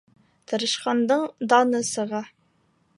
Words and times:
Тырышҡандың 0.51 1.27
даны 1.55 1.85
сыға 1.95 2.27